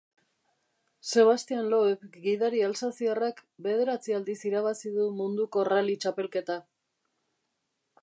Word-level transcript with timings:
Sebastien 1.09 1.67
Loeb 1.73 2.07
gidari 2.23 2.63
alsaziarrak 2.69 3.43
bederatzi 3.69 4.19
aldiz 4.21 4.37
irabazi 4.53 4.97
du 4.99 5.09
Munduko 5.21 5.71
Rally 5.73 6.03
Txapelketa. 6.07 6.61